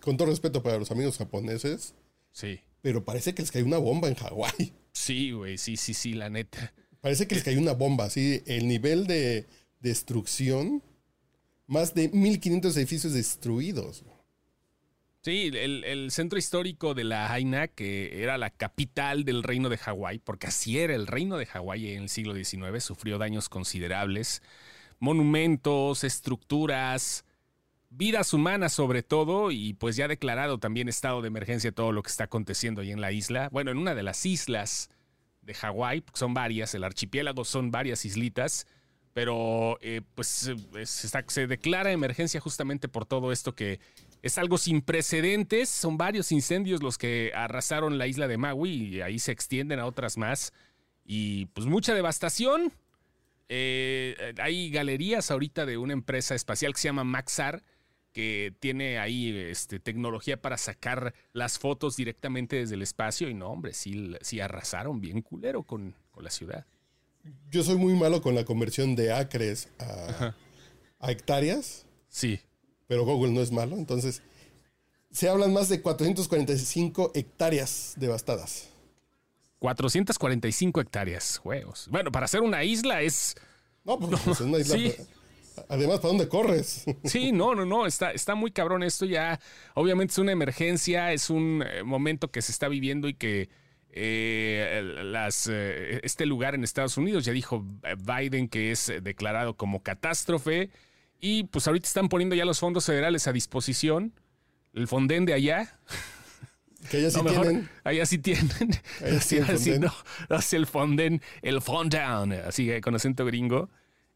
con 0.00 0.16
todo 0.16 0.28
respeto 0.28 0.62
para 0.62 0.78
los 0.78 0.90
amigos 0.90 1.18
japoneses, 1.18 1.94
Sí, 2.32 2.60
pero 2.80 3.04
parece 3.04 3.34
que 3.34 3.42
les 3.42 3.50
cayó 3.50 3.64
una 3.66 3.78
bomba 3.78 4.08
en 4.08 4.14
Hawái. 4.14 4.72
sí, 4.92 5.32
güey, 5.32 5.58
sí, 5.58 5.76
sí, 5.76 5.94
sí, 5.94 6.12
la 6.14 6.30
neta. 6.30 6.72
Parece 7.00 7.26
que 7.26 7.34
les 7.34 7.44
cayó 7.44 7.58
una 7.58 7.72
bomba, 7.72 8.04
así, 8.04 8.42
el 8.46 8.68
nivel 8.68 9.06
de 9.06 9.46
destrucción, 9.80 10.82
más 11.66 11.94
de 11.94 12.08
1500 12.08 12.76
edificios 12.76 13.12
destruidos. 13.14 14.04
Sí, 15.22 15.50
el, 15.52 15.84
el 15.84 16.10
centro 16.12 16.38
histórico 16.38 16.94
de 16.94 17.04
la 17.04 17.30
Haina, 17.32 17.68
que 17.68 18.22
era 18.22 18.38
la 18.38 18.48
capital 18.50 19.24
del 19.24 19.42
reino 19.42 19.68
de 19.68 19.76
Hawái, 19.76 20.18
porque 20.18 20.46
así 20.46 20.78
era 20.78 20.94
el 20.94 21.06
reino 21.06 21.36
de 21.36 21.46
Hawái 21.46 21.90
en 21.92 22.02
el 22.04 22.08
siglo 22.08 22.34
XIX, 22.34 22.82
sufrió 22.82 23.18
daños 23.18 23.48
considerables. 23.48 24.42
Monumentos, 24.98 26.04
estructuras, 26.04 27.24
vidas 27.90 28.32
humanas 28.32 28.72
sobre 28.72 29.02
todo, 29.02 29.50
y 29.50 29.74
pues 29.74 29.96
ya 29.96 30.08
declarado 30.08 30.58
también 30.58 30.88
estado 30.88 31.20
de 31.20 31.28
emergencia 31.28 31.72
todo 31.72 31.92
lo 31.92 32.02
que 32.02 32.10
está 32.10 32.24
aconteciendo 32.24 32.80
ahí 32.80 32.92
en 32.92 33.00
la 33.00 33.12
isla. 33.12 33.48
Bueno, 33.52 33.70
en 33.70 33.78
una 33.78 33.94
de 33.94 34.02
las 34.02 34.24
islas 34.24 34.88
de 35.42 35.54
Hawái, 35.54 36.04
son 36.14 36.32
varias, 36.32 36.74
el 36.74 36.84
archipiélago 36.84 37.44
son 37.44 37.70
varias 37.70 38.04
islitas, 38.04 38.66
pero 39.12 39.78
eh, 39.80 40.02
pues 40.14 40.50
se 40.84 41.46
declara 41.46 41.90
emergencia 41.90 42.40
justamente 42.40 42.88
por 42.88 43.06
todo 43.06 43.32
esto 43.32 43.54
que 43.54 43.80
es 44.22 44.38
algo 44.38 44.58
sin 44.58 44.82
precedentes. 44.82 45.68
Son 45.68 45.96
varios 45.96 46.32
incendios 46.32 46.82
los 46.82 46.98
que 46.98 47.32
arrasaron 47.34 47.98
la 47.98 48.06
isla 48.06 48.28
de 48.28 48.36
Maui 48.36 48.70
y 48.70 49.00
ahí 49.00 49.18
se 49.18 49.32
extienden 49.32 49.80
a 49.80 49.86
otras 49.86 50.16
más. 50.16 50.52
Y 51.04 51.46
pues 51.46 51.66
mucha 51.66 51.94
devastación. 51.94 52.72
Eh, 53.48 54.34
hay 54.38 54.70
galerías 54.70 55.30
ahorita 55.30 55.66
de 55.66 55.76
una 55.76 55.92
empresa 55.92 56.34
espacial 56.34 56.72
que 56.72 56.80
se 56.80 56.88
llama 56.88 57.02
Maxar, 57.02 57.62
que 58.12 58.52
tiene 58.60 58.98
ahí 58.98 59.30
este, 59.36 59.78
tecnología 59.80 60.40
para 60.40 60.56
sacar 60.58 61.14
las 61.32 61.58
fotos 61.58 61.96
directamente 61.96 62.56
desde 62.56 62.74
el 62.74 62.82
espacio. 62.82 63.28
Y 63.28 63.34
no, 63.34 63.48
hombre, 63.50 63.72
sí, 63.72 64.14
sí 64.20 64.40
arrasaron 64.40 65.00
bien 65.00 65.22
culero 65.22 65.62
con, 65.62 65.94
con 66.10 66.24
la 66.24 66.30
ciudad. 66.30 66.66
Yo 67.50 67.62
soy 67.62 67.76
muy 67.76 67.94
malo 67.94 68.22
con 68.22 68.34
la 68.34 68.44
conversión 68.44 68.96
de 68.96 69.12
acres 69.12 69.68
a, 69.78 70.34
a 70.98 71.10
hectáreas, 71.12 71.84
Sí. 72.08 72.40
pero 72.86 73.04
Google 73.04 73.32
no 73.32 73.40
es 73.42 73.52
malo, 73.52 73.76
entonces 73.76 74.22
se 75.12 75.28
hablan 75.28 75.52
más 75.52 75.68
de 75.68 75.82
445 75.82 77.12
hectáreas 77.14 77.94
devastadas. 77.96 78.68
445 79.58 80.80
hectáreas, 80.80 81.40
huevos. 81.44 81.86
Bueno, 81.90 82.10
para 82.10 82.24
hacer 82.24 82.40
una 82.40 82.64
isla 82.64 83.02
es... 83.02 83.34
No, 83.84 83.98
pues 83.98 84.26
es 84.26 84.40
una 84.40 84.58
isla. 84.58 84.76
Sí. 84.76 84.94
Además, 85.70 86.00
¿para 86.00 86.08
dónde 86.08 86.28
corres? 86.28 86.84
Sí, 87.04 87.32
no, 87.32 87.54
no, 87.54 87.64
no, 87.64 87.86
está, 87.86 88.10
está 88.10 88.34
muy 88.34 88.50
cabrón 88.50 88.82
esto 88.82 89.06
ya. 89.06 89.38
Obviamente 89.74 90.12
es 90.12 90.18
una 90.18 90.32
emergencia, 90.32 91.12
es 91.12 91.30
un 91.30 91.64
eh, 91.66 91.82
momento 91.84 92.28
que 92.30 92.42
se 92.42 92.50
está 92.52 92.68
viviendo 92.68 93.08
y 93.08 93.14
que 93.14 93.48
eh, 93.92 94.78
el- 94.80 95.12
las, 95.12 95.48
eh, 95.50 96.00
este 96.02 96.26
lugar 96.26 96.54
en 96.54 96.64
Estados 96.64 96.96
Unidos 96.96 97.24
ya 97.24 97.32
dijo 97.32 97.64
Biden 97.98 98.48
que 98.48 98.72
es 98.72 98.92
declarado 99.02 99.54
como 99.56 99.82
catástrofe 99.82 100.70
y 101.20 101.44
pues 101.44 101.66
ahorita 101.66 101.86
están 101.86 102.08
poniendo 102.08 102.34
ya 102.34 102.44
los 102.44 102.58
fondos 102.60 102.84
federales 102.86 103.26
a 103.28 103.32
disposición. 103.32 104.12
El 104.72 104.86
Fonden 104.88 105.24
de 105.24 105.34
allá, 105.34 105.78
que 106.90 106.98
ellas 106.98 107.12
sí 107.14 107.18
no, 107.18 107.24
mejor, 107.24 107.46
tienen. 107.46 107.68
allá 107.84 108.06
sí 108.06 108.18
tienen. 108.18 108.48
Allá 109.04 109.20
sí 109.20 109.28
Sí, 109.36 109.36
el 109.38 109.44
así, 109.44 109.78
no, 109.78 109.92
así 110.30 110.56
el 110.56 110.66
Fonden, 110.66 111.20
el 111.42 111.60
Fondown, 111.60 112.32
así 112.32 112.66
que 112.66 112.80
con 112.80 112.94
acento 112.94 113.24
gringo. 113.24 113.68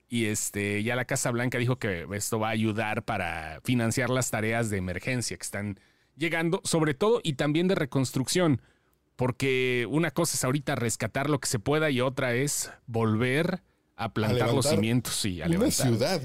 Y 0.08 0.26
este, 0.26 0.82
ya 0.82 0.96
la 0.96 1.06
Casa 1.06 1.30
Blanca 1.30 1.58
dijo 1.58 1.78
que 1.78 2.06
esto 2.12 2.38
va 2.38 2.48
a 2.48 2.52
ayudar 2.52 3.04
para 3.04 3.60
financiar 3.64 4.10
las 4.10 4.30
tareas 4.30 4.70
de 4.70 4.76
emergencia 4.76 5.36
que 5.36 5.42
están 5.42 5.80
llegando, 6.16 6.60
sobre 6.64 6.94
todo 6.94 7.20
y 7.22 7.34
también 7.34 7.68
de 7.68 7.74
reconstrucción. 7.74 8.60
Porque 9.16 9.86
una 9.90 10.10
cosa 10.10 10.36
es 10.36 10.44
ahorita 10.44 10.74
rescatar 10.74 11.30
lo 11.30 11.38
que 11.40 11.48
se 11.48 11.58
pueda 11.58 11.90
y 11.90 12.00
otra 12.00 12.34
es 12.34 12.70
volver 12.86 13.62
a 13.96 14.12
plantar 14.12 14.52
los 14.52 14.66
cimientos 14.68 15.24
y 15.24 15.40
a 15.40 15.46
Una 15.46 15.52
levantar 15.52 15.86
ciudad. 15.86 16.22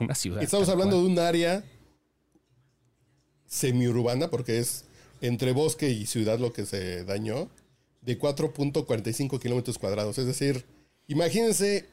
una 0.00 0.14
ciudad. 0.14 0.42
Estamos 0.42 0.68
hablando 0.68 0.96
cual. 0.96 1.06
de 1.06 1.12
un 1.12 1.18
área 1.20 1.64
semiurbana, 3.46 4.28
porque 4.28 4.58
es 4.58 4.84
entre 5.20 5.52
bosque 5.52 5.90
y 5.90 6.06
ciudad 6.06 6.38
lo 6.38 6.52
que 6.52 6.66
se 6.66 7.04
dañó, 7.04 7.48
de 8.02 8.18
4.45 8.18 9.40
kilómetros 9.40 9.78
cuadrados. 9.78 10.18
Es 10.18 10.26
decir, 10.26 10.64
imagínense, 11.06 11.86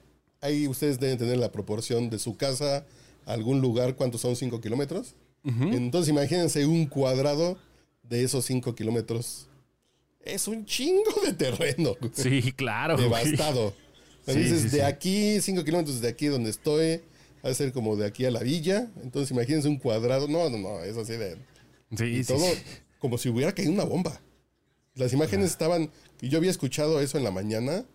ahí 0.45 0.67
ustedes 0.67 0.99
deben 0.99 1.17
tener 1.17 1.37
la 1.37 1.51
proporción 1.51 2.09
de 2.09 2.19
su 2.19 2.37
casa 2.37 2.85
a 3.25 3.33
algún 3.33 3.61
lugar, 3.61 3.95
¿cuántos 3.95 4.21
son 4.21 4.35
5 4.35 4.61
kilómetros? 4.61 5.15
Entonces 5.43 6.09
imagínense 6.09 6.65
un 6.65 6.87
cuadrado 6.87 7.57
de 8.03 8.23
esos 8.23 8.45
5 8.45 8.73
kilómetros. 8.73 9.47
Es 10.23 10.47
un 10.47 10.65
chingo 10.65 11.21
de 11.23 11.33
terreno. 11.33 11.95
Sí, 12.13 12.51
claro. 12.53 12.97
devastado. 12.97 13.73
Sí, 14.25 14.31
Entonces, 14.31 14.61
sí, 14.63 14.69
de 14.69 14.77
sí. 14.77 14.81
aquí, 14.81 15.41
5 15.41 15.63
kilómetros 15.63 16.01
de 16.01 16.07
aquí 16.07 16.25
donde 16.27 16.49
estoy, 16.49 17.01
va 17.45 17.51
a 17.51 17.53
ser 17.53 17.71
como 17.71 17.95
de 17.95 18.07
aquí 18.07 18.25
a 18.25 18.31
la 18.31 18.39
villa. 18.41 18.89
Entonces, 19.03 19.29
imagínense 19.29 19.67
un 19.67 19.77
cuadrado. 19.77 20.27
No, 20.27 20.49
no, 20.49 20.57
no, 20.57 20.83
es 20.83 20.97
así 20.97 21.13
de. 21.13 21.37
Sí, 21.95 22.05
Y 22.05 22.23
sí, 22.23 22.33
todo 22.33 22.43
como 22.97 23.19
si 23.19 23.29
hubiera 23.29 23.53
caído 23.53 23.71
una 23.71 23.83
bomba. 23.83 24.19
Las 24.95 25.13
imágenes 25.13 25.51
estaban. 25.51 25.91
Y 26.21 26.29
yo 26.29 26.39
había 26.39 26.49
escuchado 26.49 27.01
eso 27.01 27.19
en 27.19 27.23
la 27.23 27.29
mañana, 27.29 27.85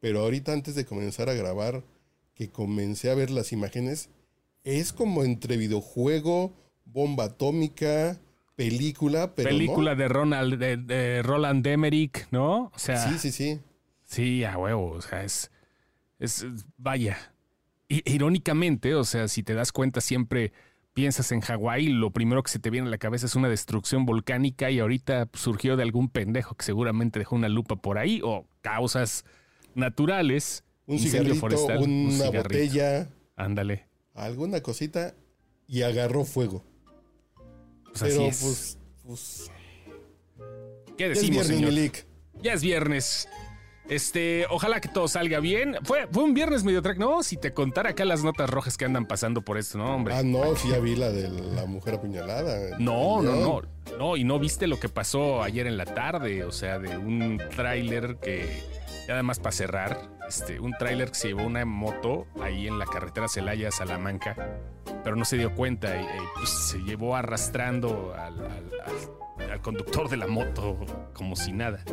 pero 0.00 0.20
ahorita 0.20 0.54
antes 0.54 0.74
de 0.74 0.86
comenzar 0.86 1.28
a 1.28 1.34
grabar, 1.34 1.82
que 2.34 2.50
comencé 2.50 3.10
a 3.10 3.14
ver 3.14 3.30
las 3.30 3.52
imágenes, 3.52 4.10
es 4.64 4.92
como 4.92 5.24
entre 5.24 5.56
videojuego, 5.56 6.52
bomba 6.84 7.24
atómica, 7.24 8.20
película, 8.56 9.34
pero. 9.34 9.48
Película 9.48 9.94
de 9.94 10.08
Ronald, 10.08 10.58
de, 10.58 10.76
de 10.76 11.22
Roland 11.22 11.66
Emmerich, 11.66 12.26
¿no? 12.30 12.72
O 12.74 12.78
sea. 12.78 13.08
Sí, 13.08 13.18
sí, 13.18 13.30
sí. 13.32 13.60
Sí, 14.04 14.44
a 14.44 14.58
huevo. 14.58 14.92
O 14.92 15.00
sea, 15.00 15.24
es. 15.24 15.50
Es, 16.18 16.46
vaya. 16.76 17.32
Irónicamente, 17.88 18.94
o 18.94 19.04
sea, 19.04 19.28
si 19.28 19.42
te 19.42 19.54
das 19.54 19.70
cuenta, 19.70 20.00
siempre 20.00 20.52
piensas 20.94 21.32
en 21.32 21.40
Hawái, 21.40 21.88
lo 21.88 22.10
primero 22.10 22.42
que 22.42 22.50
se 22.50 22.58
te 22.58 22.70
viene 22.70 22.86
a 22.86 22.90
la 22.90 22.98
cabeza 22.98 23.26
es 23.26 23.34
una 23.34 23.48
destrucción 23.48 24.06
volcánica 24.06 24.70
y 24.70 24.78
ahorita 24.78 25.28
surgió 25.34 25.76
de 25.76 25.82
algún 25.82 26.08
pendejo 26.08 26.54
que 26.54 26.64
seguramente 26.64 27.18
dejó 27.18 27.36
una 27.36 27.48
lupa 27.48 27.76
por 27.76 27.98
ahí 27.98 28.20
o 28.24 28.46
causas 28.62 29.24
naturales. 29.74 30.64
Un 30.86 30.98
cigarrito, 30.98 31.46
una 31.78 32.30
botella. 32.30 33.10
Ándale. 33.36 33.88
Alguna 34.14 34.60
cosita 34.62 35.14
y 35.66 35.82
agarró 35.82 36.24
fuego. 36.24 36.64
Pues 37.84 38.02
Pero 38.02 38.22
pues, 38.24 38.78
pues. 39.04 39.50
¿Qué 40.96 41.08
decimos, 41.08 41.48
ya 41.48 41.54
es 41.54 41.60
viernes, 41.60 42.06
Ya 42.42 42.52
es 42.52 42.62
viernes. 42.62 43.28
Este, 43.88 44.46
ojalá 44.48 44.80
que 44.80 44.88
todo 44.88 45.08
salga 45.08 45.40
bien. 45.40 45.76
Fue, 45.82 46.06
fue 46.10 46.22
un 46.22 46.32
viernes 46.32 46.64
medio 46.64 46.80
track, 46.80 46.96
¿no? 46.96 47.22
Si 47.22 47.36
te 47.36 47.52
contara 47.52 47.90
acá 47.90 48.04
las 48.04 48.24
notas 48.24 48.48
rojas 48.48 48.78
que 48.78 48.84
andan 48.84 49.06
pasando 49.06 49.42
por 49.42 49.58
esto, 49.58 49.76
¿no, 49.78 49.94
hombre? 49.94 50.14
Ah, 50.14 50.22
no, 50.22 50.56
sí 50.56 50.68
ya 50.70 50.78
vi 50.78 50.96
la 50.96 51.10
de 51.10 51.28
la 51.28 51.66
mujer 51.66 51.94
apuñalada. 51.94 52.78
No, 52.78 53.20
no, 53.20 53.36
no. 53.36 53.62
No, 53.98 54.16
y 54.16 54.24
no 54.24 54.38
viste 54.38 54.66
lo 54.66 54.80
que 54.80 54.88
pasó 54.88 55.42
ayer 55.42 55.66
en 55.66 55.76
la 55.76 55.84
tarde, 55.84 56.44
o 56.44 56.52
sea, 56.52 56.78
de 56.78 56.96
un 56.96 57.40
tráiler 57.54 58.16
que, 58.16 58.62
además 59.12 59.38
para 59.38 59.52
cerrar, 59.52 60.10
este, 60.28 60.60
un 60.60 60.72
tráiler 60.72 61.08
que 61.08 61.14
se 61.14 61.28
llevó 61.28 61.44
una 61.44 61.64
moto 61.64 62.26
ahí 62.40 62.66
en 62.66 62.78
la 62.78 62.86
carretera 62.86 63.28
Celaya 63.28 63.70
Salamanca, 63.70 64.36
pero 65.02 65.16
no 65.16 65.24
se 65.24 65.36
dio 65.36 65.54
cuenta 65.54 66.00
y, 66.00 66.06
pues, 66.36 66.50
se 66.50 66.78
llevó 66.78 67.16
arrastrando 67.16 68.14
al, 68.16 68.40
al 69.50 69.60
conductor 69.60 70.08
de 70.08 70.16
la 70.16 70.26
moto 70.26 70.78
como 71.12 71.36
si 71.36 71.52
nada. 71.52 71.84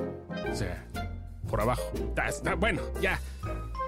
O 0.52 0.56
sea, 0.56 0.86
por 1.52 1.62
abajo. 1.62 1.84
bueno, 2.58 2.82
ya. 3.02 3.20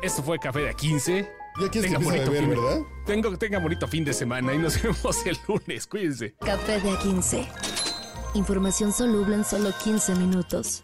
Esto 0.04 0.22
fue 0.22 0.38
Café 0.38 0.60
de 0.60 0.76
A15. 0.76 1.28
Ya 1.62 1.70
quieres 1.70 1.92
tenga 1.92 2.00
que 2.00 2.06
bonito 2.06 2.32
beber, 2.32 2.50
¿verdad? 2.50 2.80
Tengo, 3.06 3.38
tenga 3.38 3.60
bonito 3.60 3.88
fin 3.88 4.04
de 4.04 4.14
semana 4.14 4.54
y 4.54 4.58
nos 4.58 4.82
vemos 4.84 5.26
el 5.26 5.38
lunes. 5.48 5.88
Cuídense. 5.88 6.36
Café 6.40 6.80
de 6.80 6.92
A15. 6.92 7.48
Información 8.36 8.92
soluble 8.92 9.36
en 9.36 9.46
solo 9.46 9.72
15 9.84 10.16
minutos. 10.16 10.84